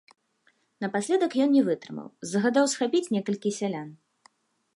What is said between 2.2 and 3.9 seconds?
загадаў схапіць некалькі сялян.